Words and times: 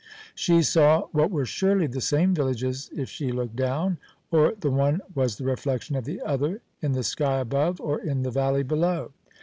She 0.33 0.63
saw 0.63 1.03
what 1.11 1.29
were 1.29 1.45
surely 1.45 1.85
the 1.85 2.01
same 2.01 2.33
villages 2.33 2.89
if 2.95 3.07
she 3.07 3.31
looked 3.31 3.55
down; 3.55 3.99
or 4.31 4.55
the 4.59 4.71
one 4.71 5.01
was 5.13 5.37
the 5.37 5.45
reflection 5.45 5.95
of 5.95 6.05
the 6.05 6.19
other, 6.23 6.61
in 6.81 6.93
the 6.93 7.03
sky 7.03 7.37
above 7.37 7.79
or 7.79 7.99
in 8.01 8.23
the 8.23 8.31
valley 8.31 8.63
below. 8.63 9.11